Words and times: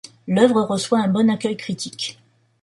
L'œuvre 0.27 0.61
reçoit 0.63 0.99
un 1.03 1.07
bon 1.09 1.29
accueil 1.29 1.55
critique. 1.55 2.17